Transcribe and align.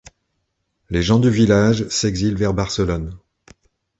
Les 0.89 1.03
gens 1.03 1.19
du 1.19 1.29
village 1.29 1.87
s'exilent 1.89 2.33
vers 2.35 2.55
Barcelone. 2.55 3.19